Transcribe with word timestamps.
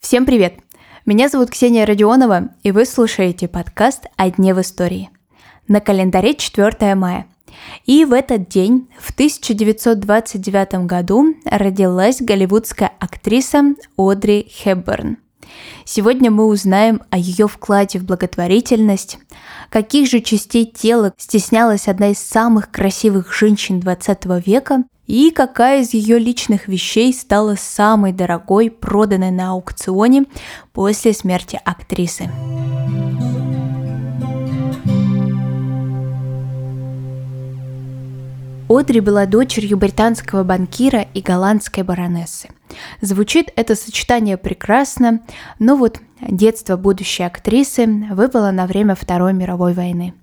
Всем 0.00 0.24
привет! 0.24 0.54
Меня 1.04 1.28
зовут 1.28 1.50
Ксения 1.50 1.84
Родионова, 1.84 2.50
и 2.62 2.70
вы 2.70 2.84
слушаете 2.84 3.48
подкаст 3.48 4.04
«О 4.14 4.30
дне 4.30 4.54
в 4.54 4.60
истории». 4.60 5.10
На 5.66 5.80
календаре 5.80 6.36
4 6.36 6.94
мая. 6.94 7.26
И 7.86 8.04
в 8.04 8.12
этот 8.12 8.48
день, 8.48 8.88
в 9.00 9.10
1929 9.10 10.86
году, 10.86 11.34
родилась 11.44 12.22
голливудская 12.22 12.92
актриса 13.00 13.74
Одри 13.98 14.46
Хепберн. 14.48 15.18
Сегодня 15.84 16.30
мы 16.30 16.46
узнаем 16.46 17.02
о 17.10 17.18
ее 17.18 17.48
вкладе 17.48 17.98
в 17.98 18.04
благотворительность, 18.04 19.18
каких 19.70 20.08
же 20.08 20.20
частей 20.20 20.66
тела 20.66 21.12
стеснялась 21.16 21.88
одна 21.88 22.10
из 22.10 22.18
самых 22.18 22.70
красивых 22.70 23.34
женщин 23.34 23.80
20 23.80 24.46
века 24.46 24.84
и 25.06 25.30
какая 25.30 25.82
из 25.82 25.94
ее 25.94 26.18
личных 26.18 26.68
вещей 26.68 27.12
стала 27.12 27.56
самой 27.56 28.12
дорогой, 28.12 28.70
проданной 28.70 29.30
на 29.30 29.50
аукционе 29.50 30.24
после 30.72 31.12
смерти 31.12 31.60
актрисы. 31.64 32.30
Одри 38.66 39.00
была 39.00 39.26
дочерью 39.26 39.76
британского 39.76 40.42
банкира 40.42 41.02
и 41.02 41.20
голландской 41.20 41.82
баронессы. 41.82 42.48
Звучит 43.00 43.52
это 43.56 43.76
сочетание 43.76 44.36
прекрасно, 44.36 45.20
но 45.58 45.76
вот 45.76 46.00
детство 46.20 46.76
будущей 46.76 47.24
актрисы 47.24 47.86
выпало 48.10 48.50
на 48.50 48.66
время 48.66 48.94
Второй 48.94 49.32
мировой 49.34 49.74
войны. 49.74 50.14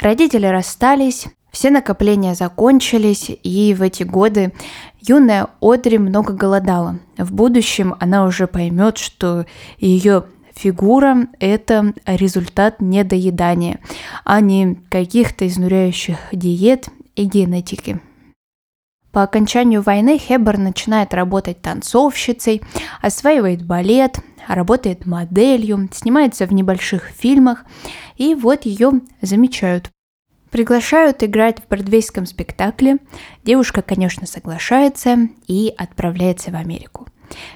Родители 0.00 0.46
расстались, 0.46 1.26
все 1.54 1.70
накопления 1.70 2.34
закончились, 2.34 3.30
и 3.30 3.74
в 3.74 3.82
эти 3.82 4.02
годы 4.02 4.52
юная 5.00 5.46
Одри 5.60 5.98
много 5.98 6.32
голодала. 6.32 6.98
В 7.16 7.32
будущем 7.32 7.94
она 8.00 8.24
уже 8.24 8.48
поймет, 8.48 8.98
что 8.98 9.46
ее 9.78 10.24
фигура– 10.52 11.28
это 11.38 11.94
результат 12.06 12.80
недоедания, 12.80 13.78
а 14.24 14.40
не 14.40 14.74
каких-то 14.90 15.46
изнуряющих 15.46 16.18
диет 16.32 16.88
и 17.14 17.24
генетики. 17.24 18.00
По 19.12 19.22
окончанию 19.22 19.80
войны 19.80 20.18
Хебер 20.18 20.58
начинает 20.58 21.14
работать 21.14 21.62
танцовщицей, 21.62 22.62
осваивает 23.00 23.64
балет, 23.64 24.18
работает 24.48 25.06
моделью, 25.06 25.88
снимается 25.92 26.46
в 26.46 26.52
небольших 26.52 27.04
фильмах, 27.16 27.64
и 28.16 28.34
вот 28.34 28.66
ее 28.66 29.02
замечают. 29.22 29.93
Приглашают 30.54 31.24
играть 31.24 31.58
в 31.58 31.66
бродвейском 31.68 32.26
спектакле. 32.26 32.98
Девушка, 33.42 33.82
конечно, 33.82 34.24
соглашается 34.24 35.28
и 35.48 35.74
отправляется 35.76 36.52
в 36.52 36.54
Америку. 36.54 37.08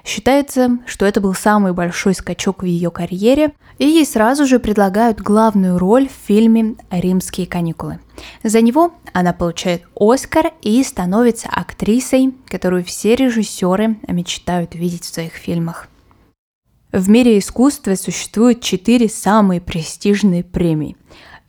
Считается, 0.05 0.81
что 0.85 1.07
это 1.07 1.21
был 1.21 1.33
самый 1.33 1.73
большой 1.73 2.13
скачок 2.15 2.65
в 2.65 2.67
ее 2.67 2.91
карьере, 2.91 3.53
и 3.79 3.87
ей 3.87 4.05
сразу 4.05 4.47
же 4.47 4.59
предлагают 4.59 5.21
главную 5.21 5.79
роль 5.79 6.09
в 6.09 6.27
фильме 6.27 6.75
«Римские 6.91 7.47
каникулы». 7.47 8.01
За 8.43 8.61
него 8.61 8.95
она 9.12 9.33
получает 9.33 9.85
Оскар 9.95 10.51
и 10.61 10.83
становится 10.83 11.49
актрисой, 11.53 12.35
которую 12.49 12.83
все 12.83 13.15
режиссеры 13.15 13.97
мечтают 14.09 14.75
видеть 14.75 15.05
в 15.05 15.15
своих 15.15 15.35
фильмах. 15.35 15.87
В 16.91 17.09
мире 17.09 17.39
искусства 17.39 17.95
существуют 17.95 18.61
четыре 18.61 19.09
самые 19.09 19.61
престижные 19.61 20.43
премии. 20.43 20.97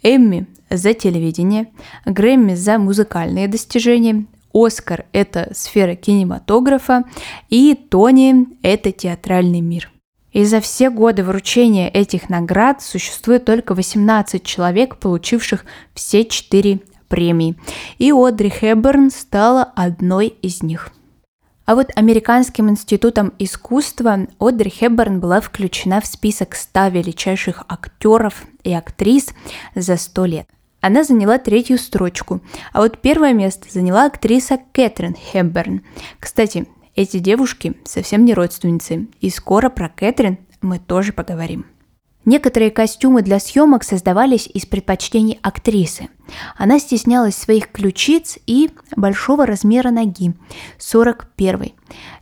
Эмми 0.03 0.45
за 0.69 0.93
телевидение, 0.93 1.71
Грэмми 2.05 2.55
за 2.55 2.77
музыкальные 2.77 3.47
достижения, 3.47 4.25
Оскар– 4.53 5.05
это 5.11 5.51
сфера 5.53 5.95
кинематографа, 5.95 7.03
и 7.49 7.75
Тони– 7.75 8.47
это 8.63 8.91
театральный 8.91 9.61
мир. 9.61 9.91
И 10.31 10.45
за 10.45 10.61
все 10.61 10.89
годы 10.89 11.23
вручения 11.23 11.89
этих 11.89 12.29
наград 12.29 12.81
существует 12.81 13.45
только 13.45 13.73
18 13.73 14.43
человек, 14.43 14.97
получивших 14.97 15.65
все 15.93 16.23
четыре 16.25 16.81
премии. 17.07 17.55
И 17.97 18.11
Одри 18.11 18.49
Хэбберн 18.49 19.09
стала 19.09 19.63
одной 19.63 20.27
из 20.27 20.61
них. 20.61 20.91
А 21.65 21.75
вот 21.75 21.91
Американским 21.95 22.69
институтом 22.69 23.33
искусства 23.37 24.27
Одри 24.39 24.71
Хэбберн 24.71 25.19
была 25.19 25.41
включена 25.41 26.01
в 26.01 26.07
список 26.07 26.55
100 26.55 26.87
величайших 26.87 27.63
актеров 27.67 28.45
и 28.63 28.73
актрис 28.73 29.29
за 29.75 29.97
100 29.97 30.25
лет. 30.25 30.49
Она 30.81 31.03
заняла 31.03 31.37
третью 31.37 31.77
строчку, 31.77 32.41
а 32.73 32.81
вот 32.81 32.99
первое 32.99 33.33
место 33.33 33.67
заняла 33.71 34.05
актриса 34.05 34.59
Кэтрин 34.71 35.15
Хепберн. 35.15 35.81
Кстати, 36.19 36.67
эти 36.95 37.19
девушки 37.19 37.75
совсем 37.85 38.25
не 38.25 38.33
родственницы, 38.33 39.07
и 39.19 39.29
скоро 39.29 39.69
про 39.69 39.89
Кэтрин 39.89 40.37
мы 40.61 40.79
тоже 40.79 41.13
поговорим. 41.13 41.65
Некоторые 42.25 42.69
костюмы 42.69 43.21
для 43.21 43.39
съемок 43.39 43.83
создавались 43.83 44.47
из 44.53 44.65
предпочтений 44.65 45.39
актрисы. 45.41 46.09
Она 46.57 46.77
стеснялась 46.77 47.35
своих 47.35 47.71
ключиц 47.71 48.37
и 48.45 48.69
большого 48.95 49.45
размера 49.45 49.89
ноги, 49.89 50.33
41. 50.77 51.71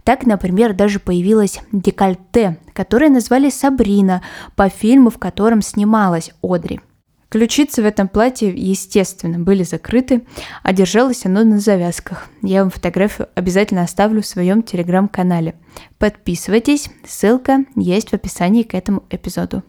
Так, 0.04 0.26
например, 0.26 0.74
даже 0.74 1.00
появилась 1.00 1.60
декольте, 1.72 2.58
которое 2.74 3.10
назвали 3.10 3.50
Сабрина 3.50 4.22
по 4.56 4.70
фильму, 4.70 5.10
в 5.10 5.18
котором 5.18 5.62
снималась 5.62 6.32
Одри. 6.42 6.80
Ключицы 7.30 7.82
в 7.82 7.86
этом 7.86 8.08
платье, 8.08 8.54
естественно, 8.56 9.38
были 9.38 9.64
закрыты, 9.64 10.26
а 10.64 10.72
держалось 10.72 11.26
оно 11.26 11.44
на 11.44 11.60
завязках. 11.60 12.28
Я 12.42 12.62
вам 12.62 12.72
фотографию 12.72 13.28
обязательно 13.36 13.82
оставлю 13.82 14.22
в 14.22 14.26
своем 14.26 14.64
телеграм-канале. 14.64 15.56
Подписывайтесь, 15.98 16.90
ссылка 17.06 17.66
есть 17.76 18.10
в 18.10 18.14
описании 18.14 18.64
к 18.64 18.74
этому 18.74 19.04
эпизоду. 19.10 19.64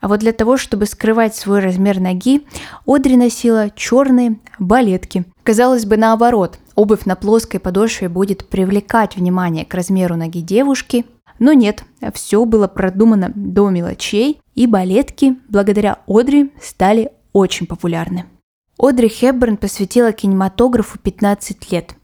А 0.00 0.08
вот 0.08 0.18
для 0.18 0.32
того, 0.32 0.56
чтобы 0.56 0.86
скрывать 0.86 1.36
свой 1.36 1.60
размер 1.60 2.00
ноги, 2.00 2.44
Одри 2.84 3.16
носила 3.16 3.70
черные 3.70 4.40
балетки. 4.58 5.24
Казалось 5.44 5.86
бы, 5.86 5.96
наоборот, 5.96 6.58
обувь 6.74 7.04
на 7.04 7.14
плоской 7.14 7.60
подошве 7.60 8.08
будет 8.08 8.48
привлекать 8.48 9.14
внимание 9.14 9.64
к 9.64 9.72
размеру 9.74 10.16
ноги 10.16 10.40
девушки, 10.40 11.06
но 11.42 11.52
нет, 11.52 11.82
все 12.14 12.44
было 12.44 12.68
продумано 12.68 13.32
до 13.34 13.68
мелочей, 13.68 14.40
и 14.54 14.68
балетки, 14.68 15.38
благодаря 15.48 15.98
Одри, 16.06 16.52
стали 16.62 17.10
очень 17.32 17.66
популярны. 17.66 18.26
Одри 18.78 19.08
Хепберн 19.08 19.56
посвятила 19.56 20.12
кинематографу 20.12 21.00
15 21.00 21.72
лет. 21.72 21.96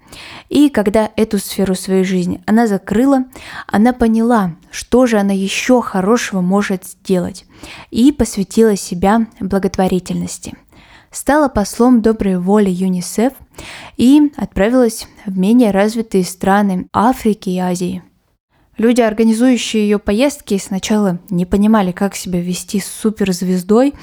И 0.48 0.70
когда 0.70 1.12
эту 1.14 1.38
сферу 1.38 1.76
своей 1.76 2.02
жизни 2.02 2.42
она 2.46 2.66
закрыла, 2.66 3.26
она 3.68 3.92
поняла, 3.92 4.56
что 4.72 5.06
же 5.06 5.18
она 5.18 5.34
еще 5.34 5.82
хорошего 5.82 6.40
может 6.40 6.84
сделать, 6.84 7.44
и 7.92 8.10
посвятила 8.10 8.74
себя 8.74 9.28
благотворительности. 9.38 10.54
Стала 11.12 11.46
послом 11.48 12.02
доброй 12.02 12.40
воли 12.40 12.70
ЮНИСЕФ 12.70 13.34
и 13.96 14.32
отправилась 14.36 15.06
в 15.26 15.38
менее 15.38 15.70
развитые 15.70 16.24
страны 16.24 16.88
Африки 16.92 17.50
и 17.50 17.58
Азии– 17.58 18.02
Люди, 18.78 19.00
организующие 19.00 19.82
ее 19.82 19.98
поездки, 19.98 20.56
сначала 20.56 21.18
не 21.30 21.44
понимали, 21.44 21.90
как 21.90 22.14
себя 22.14 22.40
вести 22.40 22.78
с 22.78 22.86
суперзвездой, 22.86 23.94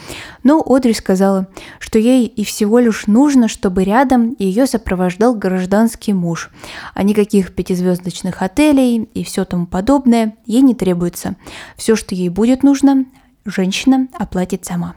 но 0.43 0.61
Одри 0.65 0.93
сказала, 0.93 1.47
что 1.79 1.97
ей 1.97 2.25
и 2.25 2.43
всего 2.43 2.79
лишь 2.79 3.07
нужно, 3.07 3.47
чтобы 3.47 3.85
рядом 3.85 4.35
ее 4.37 4.67
сопровождал 4.67 5.33
гражданский 5.33 6.11
муж, 6.11 6.51
а 6.93 7.03
никаких 7.03 7.55
пятизвездочных 7.55 8.41
отелей 8.41 9.09
и 9.13 9.23
все 9.23 9.45
тому 9.45 9.65
подобное 9.65 10.35
ей 10.45 10.61
не 10.61 10.75
требуется. 10.75 11.37
Все, 11.77 11.95
что 11.95 12.13
ей 12.13 12.27
будет 12.27 12.61
нужно, 12.61 13.05
женщина 13.45 14.09
оплатит 14.19 14.65
сама. 14.65 14.95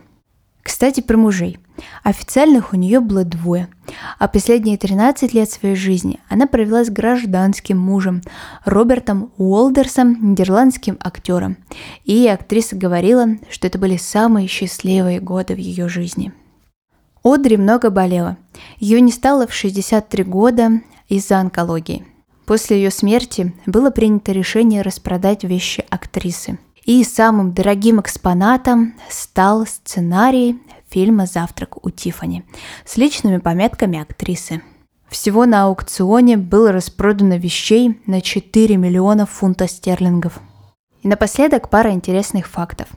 Кстати, 0.63 1.01
про 1.01 1.17
мужей. 1.17 1.59
Официальных 2.03 2.73
у 2.73 2.77
нее 2.77 2.99
было 2.99 3.25
двое, 3.25 3.69
а 4.19 4.29
последние 4.29 4.77
13 4.77 5.33
лет 5.33 5.51
своей 5.51 5.77
жизни 5.77 6.21
она 6.29 6.47
провела 6.47 6.85
с 6.85 6.91
гражданским 6.91 7.79
мужем 7.79 8.23
Робертом 8.65 9.33
Уолдерсом, 9.37 10.17
нидерландским 10.31 10.99
актером. 11.01 11.57
И 12.05 12.27
актриса 12.27 12.77
говорила, 12.77 13.27
что 13.51 13.67
это 13.67 13.79
были 13.79 13.97
самые 13.97 14.49
счастливые 14.49 15.21
годы 15.21 15.55
в 15.55 15.59
ее 15.59 15.89
жизни. 15.89 16.33
Одри 17.23 17.57
много 17.57 17.91
болела. 17.91 18.37
Ее 18.79 19.01
не 19.01 19.13
стало 19.13 19.47
в 19.47 19.53
63 19.53 20.25
года 20.25 20.81
из-за 21.09 21.39
онкологии. 21.39 22.05
После 22.47 22.79
ее 22.79 22.91
смерти 22.91 23.55
было 23.67 23.91
принято 23.91 24.33
решение 24.33 24.83
распродать 24.83 25.45
вещи 25.45 25.85
актрисы– 25.91 26.59
и 26.89 27.05
самым 27.05 27.53
дорогим 27.53 28.01
экспонатом 28.01 28.95
стал 29.11 29.67
сценарий 29.67 30.59
фильма 30.91 31.27
«Завтрак 31.27 31.85
у 31.85 31.91
Тифани» 31.91 32.45
с 32.85 32.97
личными 32.97 33.39
пометками 33.39 34.01
актрисы. 34.01 34.63
Всего 35.09 35.47
на 35.47 35.65
аукционе 35.65 36.37
было 36.37 36.73
распродано 36.73 37.39
вещей 37.39 38.01
на 38.07 38.21
4 38.21 38.77
миллиона 38.77 39.27
фунтов 39.27 39.71
стерлингов. 39.71 40.41
И 41.03 41.09
напоследок 41.09 41.71
пара 41.71 41.93
интересных 41.93 42.49
фактов. 42.49 42.89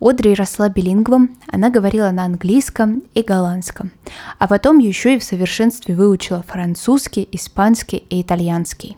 Одри 0.00 0.34
росла 0.34 0.68
билингвом, 0.68 1.36
она 1.46 1.70
говорила 1.70 2.10
на 2.10 2.24
английском 2.24 3.02
и 3.14 3.22
голландском, 3.22 3.92
а 4.38 4.48
потом 4.48 4.78
еще 4.78 5.14
и 5.14 5.18
в 5.18 5.24
совершенстве 5.24 5.94
выучила 5.94 6.42
французский, 6.42 7.28
испанский 7.30 7.98
и 7.98 8.20
итальянский. 8.20 8.96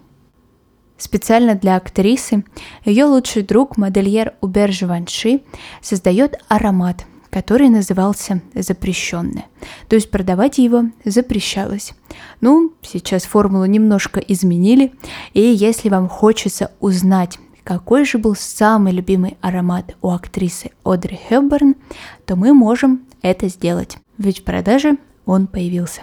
Специально 0.97 1.55
для 1.55 1.77
актрисы 1.77 2.45
ее 2.85 3.05
лучший 3.05 3.43
друг, 3.43 3.77
модельер 3.77 4.35
Убер 4.41 4.73
Живанши, 4.73 5.43
создает 5.83 6.41
аромат, 6.49 7.05
который 7.31 7.69
назывался 7.69 8.43
«запрещенный». 8.55 9.45
То 9.89 9.97
есть 9.97 10.11
продавать 10.11 10.59
его 10.59 10.85
запрещалось. 11.05 11.93
Ну, 12.41 12.73
сейчас 12.83 13.25
формулу 13.25 13.65
немножко 13.67 14.21
изменили, 14.21 14.93
и 15.33 15.41
если 15.41 15.89
вам 15.89 16.09
хочется 16.09 16.73
узнать, 16.81 17.39
какой 17.65 18.05
же 18.05 18.19
был 18.19 18.37
самый 18.37 18.93
любимый 18.93 19.37
аромат 19.41 19.97
у 20.01 20.11
актрисы 20.11 20.71
Одри 20.85 21.19
Хепберн, 21.29 21.75
то 22.25 22.37
мы 22.37 22.55
можем 22.55 23.03
это 23.23 23.49
сделать, 23.49 23.99
ведь 24.19 24.41
в 24.41 24.45
продаже 24.45 24.99
он 25.25 25.49
появился. 25.49 26.03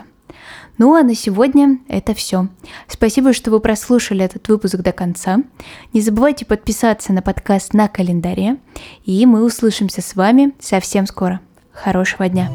Ну 0.77 0.95
а 0.95 1.03
на 1.03 1.15
сегодня 1.15 1.79
это 1.87 2.13
все. 2.13 2.47
Спасибо, 2.87 3.33
что 3.33 3.51
вы 3.51 3.59
прослушали 3.59 4.25
этот 4.25 4.47
выпуск 4.47 4.77
до 4.77 4.91
конца. 4.91 5.39
Не 5.93 6.01
забывайте 6.01 6.45
подписаться 6.45 7.13
на 7.13 7.21
подкаст 7.21 7.73
на 7.73 7.87
календаре. 7.87 8.57
И 9.05 9.25
мы 9.25 9.43
услышимся 9.43 10.01
с 10.01 10.15
вами 10.15 10.53
совсем 10.59 11.05
скоро. 11.05 11.39
Хорошего 11.71 12.27
дня! 12.27 12.49